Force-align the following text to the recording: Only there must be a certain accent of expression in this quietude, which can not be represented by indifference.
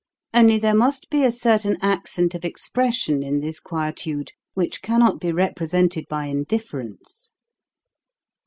Only 0.33 0.57
there 0.57 0.73
must 0.73 1.11
be 1.11 1.23
a 1.23 1.29
certain 1.31 1.77
accent 1.79 2.33
of 2.33 2.43
expression 2.43 3.21
in 3.21 3.39
this 3.39 3.59
quietude, 3.59 4.31
which 4.55 4.81
can 4.81 4.97
not 4.97 5.19
be 5.19 5.31
represented 5.31 6.07
by 6.09 6.25
indifference. 6.25 7.31